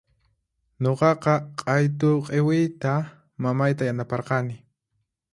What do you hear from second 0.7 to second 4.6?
Nuqaqa q'aytu khiwiyta mamayta yanaparqani.